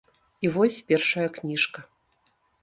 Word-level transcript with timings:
І 0.47 0.49
вось 0.55 0.79
першая 0.91 1.27
кніжка! 1.37 1.85